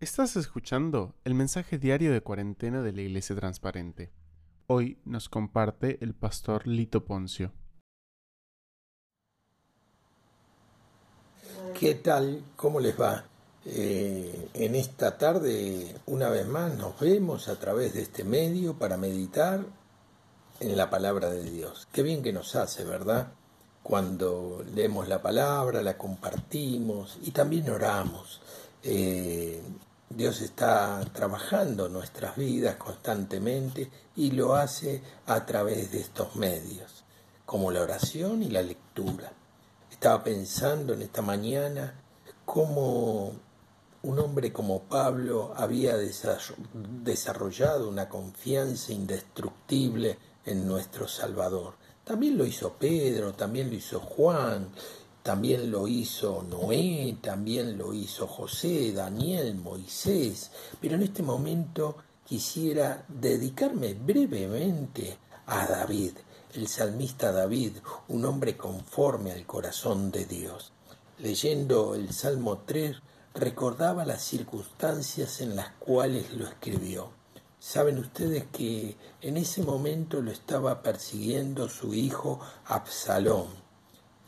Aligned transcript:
Estás 0.00 0.34
escuchando 0.36 1.14
el 1.24 1.34
mensaje 1.34 1.76
diario 1.76 2.10
de 2.10 2.22
cuarentena 2.22 2.80
de 2.80 2.90
la 2.90 3.02
Iglesia 3.02 3.36
Transparente. 3.36 4.10
Hoy 4.66 4.96
nos 5.04 5.28
comparte 5.28 5.98
el 6.00 6.14
pastor 6.14 6.66
Lito 6.66 7.04
Poncio. 7.04 7.52
¿Qué 11.78 11.96
tal? 11.96 12.42
¿Cómo 12.56 12.80
les 12.80 12.98
va? 12.98 13.24
Eh, 13.66 14.48
en 14.54 14.74
esta 14.74 15.18
tarde, 15.18 15.94
una 16.06 16.30
vez 16.30 16.46
más, 16.46 16.74
nos 16.78 16.98
vemos 16.98 17.48
a 17.48 17.58
través 17.58 17.92
de 17.92 18.00
este 18.00 18.24
medio 18.24 18.78
para 18.78 18.96
meditar 18.96 19.66
en 20.60 20.76
la 20.78 20.88
palabra 20.88 21.28
de 21.28 21.42
Dios. 21.42 21.88
Qué 21.92 22.02
bien 22.02 22.22
que 22.22 22.32
nos 22.32 22.56
hace, 22.56 22.84
¿verdad? 22.84 23.34
Cuando 23.82 24.64
leemos 24.74 25.08
la 25.08 25.20
palabra, 25.20 25.82
la 25.82 25.98
compartimos 25.98 27.18
y 27.20 27.32
también 27.32 27.68
oramos. 27.68 28.40
Eh, 28.82 29.60
Dios 30.12 30.40
está 30.40 31.00
trabajando 31.12 31.88
nuestras 31.88 32.36
vidas 32.36 32.74
constantemente 32.74 33.88
y 34.16 34.32
lo 34.32 34.56
hace 34.56 35.00
a 35.26 35.46
través 35.46 35.92
de 35.92 36.00
estos 36.00 36.34
medios, 36.34 37.04
como 37.46 37.70
la 37.70 37.82
oración 37.82 38.42
y 38.42 38.48
la 38.48 38.60
lectura. 38.60 39.32
Estaba 39.88 40.24
pensando 40.24 40.94
en 40.94 41.02
esta 41.02 41.22
mañana 41.22 41.94
cómo 42.44 43.32
un 44.02 44.18
hombre 44.18 44.52
como 44.52 44.82
Pablo 44.82 45.54
había 45.56 45.96
desarrollado 45.96 47.88
una 47.88 48.08
confianza 48.08 48.92
indestructible 48.92 50.18
en 50.44 50.66
nuestro 50.66 51.06
Salvador. 51.06 51.74
También 52.02 52.36
lo 52.36 52.44
hizo 52.44 52.72
Pedro, 52.72 53.34
también 53.34 53.70
lo 53.70 53.76
hizo 53.76 54.00
Juan, 54.00 54.70
también 55.22 55.70
lo 55.70 55.86
hizo 55.86 56.42
Noé, 56.48 57.18
también 57.20 57.76
lo 57.76 57.92
hizo 57.92 58.26
José, 58.26 58.92
Daniel, 58.92 59.54
Moisés, 59.54 60.50
pero 60.80 60.94
en 60.94 61.02
este 61.02 61.22
momento 61.22 61.96
quisiera 62.24 63.04
dedicarme 63.06 63.92
brevemente 63.92 65.18
a 65.46 65.66
David, 65.66 66.12
el 66.54 66.66
salmista 66.68 67.32
David, 67.32 67.72
un 68.08 68.24
hombre 68.24 68.56
conforme 68.56 69.32
al 69.32 69.44
corazón 69.44 70.10
de 70.10 70.24
Dios. 70.24 70.72
Leyendo 71.18 71.94
el 71.94 72.14
Salmo 72.14 72.62
3, 72.64 72.96
recordaba 73.34 74.06
las 74.06 74.22
circunstancias 74.22 75.42
en 75.42 75.54
las 75.54 75.68
cuales 75.78 76.32
lo 76.32 76.46
escribió. 76.46 77.10
Saben 77.58 77.98
ustedes 77.98 78.46
que 78.50 78.96
en 79.20 79.36
ese 79.36 79.62
momento 79.62 80.22
lo 80.22 80.30
estaba 80.30 80.82
persiguiendo 80.82 81.68
su 81.68 81.92
hijo 81.92 82.40
Absalón 82.64 83.69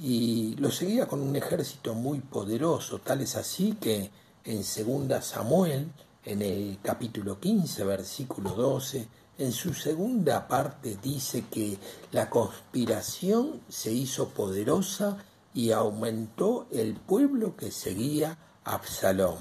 y 0.05 0.57
lo 0.57 0.73
seguía 0.73 1.07
con 1.07 1.21
un 1.21 1.37
ejército 1.37 1.95
muy 1.95 2.19
poderoso, 2.19 2.99
tal 2.99 3.21
es 3.21 3.37
así 3.37 3.75
que 3.81 4.11
en 4.45 4.65
segunda 4.65 5.23
Samuel, 5.23 5.93
en 6.25 6.43
el 6.43 6.79
capítulo 6.83 7.39
15, 7.39 7.85
versículo 7.85 8.51
12, 8.51 9.07
en 9.39 9.53
su 9.53 9.73
segunda 9.73 10.49
parte 10.49 10.99
dice 11.01 11.45
que 11.49 11.79
la 12.11 12.29
conspiración 12.29 13.61
se 13.69 13.93
hizo 13.93 14.31
poderosa 14.31 15.19
y 15.55 15.71
aumentó 15.71 16.67
el 16.73 16.95
pueblo 16.95 17.55
que 17.55 17.71
seguía 17.71 18.37
a 18.65 18.75
Absalón. 18.75 19.37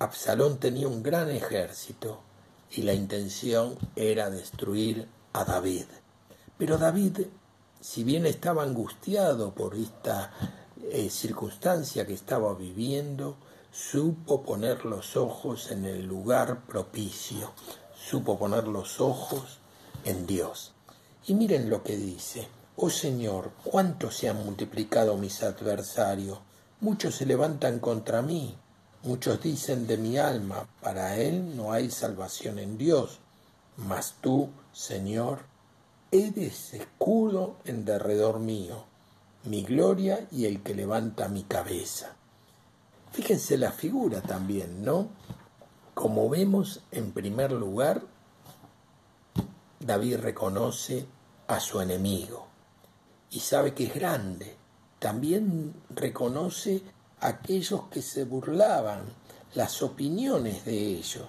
Absalón 0.00 0.58
tenía 0.58 0.88
un 0.88 1.04
gran 1.04 1.30
ejército 1.30 2.22
y 2.72 2.82
la 2.82 2.92
intención 2.92 3.78
era 3.94 4.30
destruir 4.30 5.06
a 5.32 5.44
David. 5.44 5.84
Pero 6.58 6.76
David 6.76 7.20
si 7.86 8.02
bien 8.02 8.26
estaba 8.26 8.64
angustiado 8.64 9.54
por 9.54 9.76
esta 9.76 10.32
eh, 10.90 11.08
circunstancia 11.08 12.04
que 12.04 12.14
estaba 12.14 12.52
viviendo, 12.52 13.36
supo 13.70 14.42
poner 14.42 14.84
los 14.84 15.16
ojos 15.16 15.70
en 15.70 15.84
el 15.84 16.04
lugar 16.04 16.66
propicio, 16.66 17.52
supo 17.94 18.40
poner 18.40 18.66
los 18.66 19.00
ojos 19.00 19.60
en 20.04 20.26
Dios. 20.26 20.72
Y 21.28 21.34
miren 21.34 21.70
lo 21.70 21.84
que 21.84 21.96
dice, 21.96 22.48
oh 22.74 22.90
Señor, 22.90 23.52
cuánto 23.62 24.10
se 24.10 24.28
han 24.28 24.44
multiplicado 24.44 25.16
mis 25.16 25.44
adversarios, 25.44 26.40
muchos 26.80 27.14
se 27.14 27.24
levantan 27.24 27.78
contra 27.78 28.20
mí, 28.20 28.56
muchos 29.04 29.40
dicen 29.40 29.86
de 29.86 29.96
mi 29.96 30.18
alma, 30.18 30.68
para 30.82 31.18
él 31.18 31.56
no 31.56 31.70
hay 31.70 31.92
salvación 31.92 32.58
en 32.58 32.78
Dios, 32.78 33.20
mas 33.76 34.16
tú, 34.20 34.50
Señor, 34.72 35.38
eres 36.10 36.74
escudo 36.74 37.56
en 37.64 37.84
derredor 37.84 38.38
mío, 38.38 38.84
mi 39.44 39.62
gloria 39.62 40.26
y 40.30 40.46
el 40.46 40.62
que 40.62 40.74
levanta 40.74 41.28
mi 41.28 41.42
cabeza. 41.42 42.14
Fíjense 43.12 43.56
la 43.56 43.72
figura 43.72 44.20
también, 44.20 44.84
¿no? 44.84 45.08
Como 45.94 46.28
vemos, 46.28 46.82
en 46.90 47.12
primer 47.12 47.52
lugar, 47.52 48.02
David 49.80 50.18
reconoce 50.18 51.06
a 51.46 51.60
su 51.60 51.80
enemigo 51.80 52.46
y 53.30 53.40
sabe 53.40 53.74
que 53.74 53.84
es 53.84 53.94
grande. 53.94 54.56
También 54.98 55.74
reconoce 55.90 56.82
a 57.20 57.28
aquellos 57.28 57.84
que 57.90 58.02
se 58.02 58.24
burlaban, 58.24 59.00
las 59.54 59.82
opiniones 59.82 60.64
de 60.64 60.76
ellos. 60.76 61.26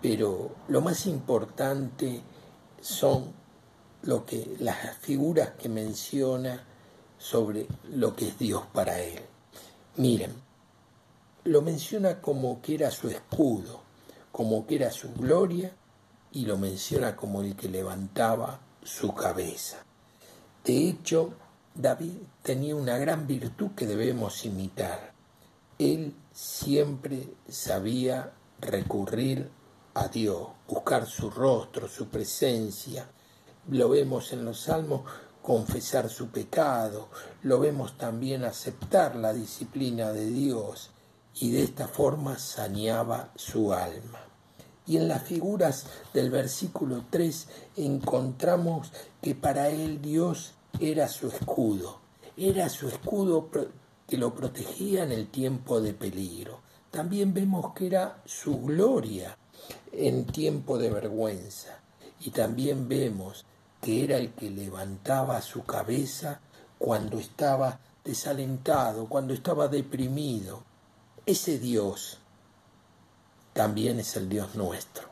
Pero 0.00 0.50
lo 0.68 0.80
más 0.80 1.06
importante 1.06 2.22
son 2.80 3.39
lo 4.02 4.24
que 4.24 4.56
las 4.58 4.96
figuras 4.98 5.50
que 5.58 5.68
menciona 5.68 6.64
sobre 7.18 7.66
lo 7.90 8.16
que 8.16 8.28
es 8.28 8.38
Dios 8.38 8.64
para 8.72 9.00
él. 9.00 9.20
Miren, 9.96 10.32
lo 11.44 11.62
menciona 11.62 12.20
como 12.20 12.62
que 12.62 12.74
era 12.74 12.90
su 12.90 13.08
escudo, 13.08 13.80
como 14.32 14.66
que 14.66 14.76
era 14.76 14.90
su 14.90 15.12
gloria 15.12 15.72
y 16.32 16.46
lo 16.46 16.56
menciona 16.56 17.16
como 17.16 17.42
el 17.42 17.56
que 17.56 17.68
levantaba 17.68 18.60
su 18.82 19.14
cabeza. 19.14 19.84
De 20.64 20.88
hecho, 20.88 21.34
David 21.74 22.16
tenía 22.42 22.76
una 22.76 22.98
gran 22.98 23.26
virtud 23.26 23.70
que 23.76 23.86
debemos 23.86 24.44
imitar. 24.44 25.12
Él 25.78 26.14
siempre 26.32 27.28
sabía 27.48 28.32
recurrir 28.60 29.50
a 29.94 30.08
Dios, 30.08 30.48
buscar 30.68 31.06
su 31.06 31.30
rostro, 31.30 31.88
su 31.88 32.08
presencia, 32.08 33.06
lo 33.70 33.88
vemos 33.88 34.32
en 34.32 34.44
los 34.44 34.60
salmos 34.60 35.02
confesar 35.42 36.08
su 36.08 36.28
pecado, 36.28 37.08
lo 37.42 37.58
vemos 37.58 37.96
también 37.96 38.44
aceptar 38.44 39.16
la 39.16 39.32
disciplina 39.32 40.12
de 40.12 40.26
Dios 40.26 40.90
y 41.34 41.50
de 41.50 41.62
esta 41.62 41.88
forma 41.88 42.38
saneaba 42.38 43.32
su 43.36 43.72
alma. 43.72 44.20
Y 44.86 44.96
en 44.96 45.08
las 45.08 45.22
figuras 45.22 45.86
del 46.12 46.30
versículo 46.30 47.04
3 47.10 47.48
encontramos 47.76 48.92
que 49.22 49.34
para 49.34 49.68
él 49.70 50.02
Dios 50.02 50.52
era 50.78 51.08
su 51.08 51.28
escudo, 51.28 52.00
era 52.36 52.68
su 52.68 52.88
escudo 52.88 53.48
que 54.06 54.18
lo 54.18 54.34
protegía 54.34 55.04
en 55.04 55.12
el 55.12 55.28
tiempo 55.28 55.80
de 55.80 55.94
peligro. 55.94 56.60
También 56.90 57.32
vemos 57.32 57.72
que 57.74 57.86
era 57.86 58.20
su 58.24 58.60
gloria 58.60 59.36
en 59.92 60.26
tiempo 60.26 60.78
de 60.78 60.90
vergüenza. 60.90 61.80
Y 62.18 62.30
también 62.30 62.88
vemos 62.88 63.44
que 63.80 64.04
era 64.04 64.16
el 64.16 64.32
que 64.32 64.50
levantaba 64.50 65.40
su 65.40 65.64
cabeza 65.64 66.40
cuando 66.78 67.18
estaba 67.18 67.80
desalentado, 68.04 69.06
cuando 69.06 69.34
estaba 69.34 69.68
deprimido. 69.68 70.62
Ese 71.26 71.58
Dios 71.58 72.18
también 73.52 74.00
es 74.00 74.16
el 74.16 74.28
Dios 74.28 74.54
nuestro, 74.54 75.08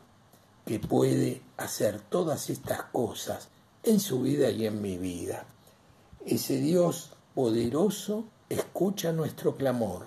que 0.65 0.79
puede 0.79 1.43
hacer 1.57 2.01
todas 2.01 2.51
estas 2.51 2.83
cosas 2.85 3.49
en 3.83 4.01
su 4.01 4.23
vida 4.23 4.51
y 4.51 4.67
en 4.67 4.81
mi 4.81 4.99
vida. 4.99 5.45
Ese 6.25 6.59
Dios 6.59 7.13
poderoso 7.35 8.25
escucha 8.49 9.13
nuestro 9.13 9.57
clamor, 9.57 10.07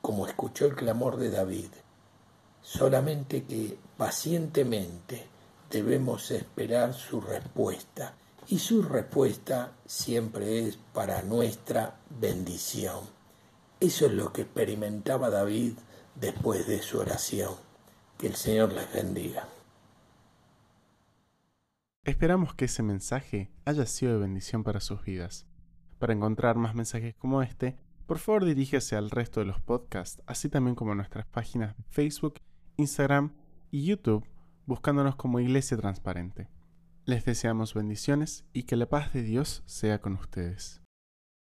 como 0.00 0.26
escuchó 0.26 0.66
el 0.66 0.74
clamor 0.74 1.16
de 1.16 1.30
David, 1.30 1.70
solamente 2.62 3.44
que 3.44 3.78
pacientemente 3.96 5.26
debemos 5.70 6.30
esperar 6.30 6.94
su 6.94 7.20
respuesta 7.20 8.14
y 8.48 8.58
su 8.58 8.82
respuesta 8.82 9.72
siempre 9.84 10.66
es 10.66 10.78
para 10.94 11.22
nuestra 11.22 11.98
bendición. 12.18 13.00
Eso 13.78 14.06
es 14.06 14.12
lo 14.12 14.32
que 14.32 14.42
experimentaba 14.42 15.28
David 15.28 15.74
después 16.14 16.66
de 16.66 16.80
su 16.80 16.98
oración. 16.98 17.54
Que 18.16 18.28
el 18.28 18.34
Señor 18.34 18.72
les 18.72 18.92
bendiga. 18.92 19.46
Esperamos 22.04 22.54
que 22.54 22.64
ese 22.64 22.82
mensaje 22.82 23.50
haya 23.66 23.84
sido 23.84 24.14
de 24.14 24.20
bendición 24.20 24.64
para 24.64 24.80
sus 24.80 25.04
vidas. 25.04 25.46
Para 25.98 26.14
encontrar 26.14 26.56
más 26.56 26.74
mensajes 26.74 27.14
como 27.16 27.42
este, 27.42 27.76
por 28.06 28.18
favor 28.18 28.46
dirígese 28.46 28.96
al 28.96 29.10
resto 29.10 29.40
de 29.40 29.46
los 29.46 29.60
podcasts, 29.60 30.22
así 30.26 30.48
también 30.48 30.74
como 30.74 30.92
a 30.92 30.94
nuestras 30.94 31.26
páginas 31.26 31.76
de 31.76 31.84
Facebook, 31.90 32.40
Instagram 32.78 33.34
y 33.70 33.84
YouTube 33.84 34.26
buscándonos 34.68 35.16
como 35.16 35.40
Iglesia 35.40 35.78
Transparente. 35.78 36.46
Les 37.06 37.24
deseamos 37.24 37.72
bendiciones 37.72 38.44
y 38.52 38.64
que 38.64 38.76
la 38.76 38.86
paz 38.86 39.14
de 39.14 39.22
Dios 39.22 39.62
sea 39.64 40.02
con 40.02 40.12
ustedes. 40.12 40.82